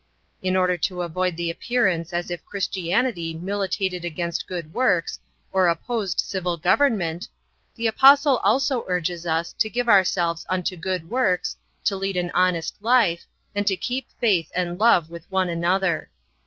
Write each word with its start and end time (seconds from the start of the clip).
In 0.41 0.55
order 0.55 0.77
to 0.77 1.03
avoid 1.03 1.37
the 1.37 1.51
appearance 1.51 2.11
as 2.11 2.31
if 2.31 2.43
Christianity 2.43 3.35
militated 3.35 4.03
against 4.03 4.47
good 4.47 4.73
works 4.73 5.19
or 5.51 5.67
opposed 5.67 6.19
civil 6.19 6.57
government, 6.57 7.27
the 7.75 7.85
Apostle 7.85 8.37
also 8.37 8.83
urges 8.87 9.27
us 9.27 9.53
to 9.53 9.69
give 9.69 9.87
ourselves 9.87 10.43
unto 10.49 10.75
good 10.75 11.11
works, 11.11 11.55
to 11.83 11.95
lead 11.95 12.17
an 12.17 12.31
honest 12.33 12.75
life, 12.81 13.27
and 13.53 13.67
to 13.67 13.77
keep 13.77 14.07
faith 14.19 14.49
and 14.55 14.79
love 14.79 15.11
with 15.11 15.29
one 15.29 15.49
another. 15.49 16.09